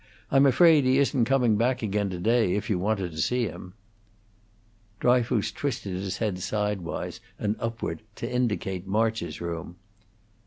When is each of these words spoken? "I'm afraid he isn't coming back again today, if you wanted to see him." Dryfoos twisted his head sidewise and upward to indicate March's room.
"I'm 0.31 0.47
afraid 0.47 0.83
he 0.83 0.97
isn't 0.97 1.25
coming 1.25 1.57
back 1.57 1.83
again 1.83 2.09
today, 2.09 2.55
if 2.55 2.71
you 2.71 2.79
wanted 2.79 3.11
to 3.11 3.19
see 3.19 3.43
him." 3.45 3.75
Dryfoos 4.99 5.51
twisted 5.51 5.93
his 5.93 6.17
head 6.17 6.39
sidewise 6.39 7.19
and 7.37 7.55
upward 7.59 8.01
to 8.15 8.27
indicate 8.27 8.87
March's 8.87 9.39
room. 9.39 9.75